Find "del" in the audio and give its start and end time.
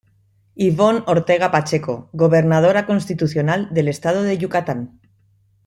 3.71-3.87